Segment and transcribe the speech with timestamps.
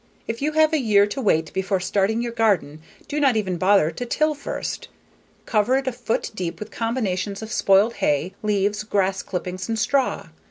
[0.27, 3.91] If you have a year to wait before starting your garden do not even bother
[3.91, 4.87] to till first.
[5.45, 10.29] Cover it a foot deep with combinations of spoiled hay, leaves, grass clippings, and straw.